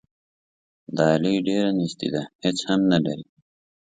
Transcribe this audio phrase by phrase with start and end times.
[0.95, 3.25] د علي ډېره نیستي ده، هېڅ هم نه لري.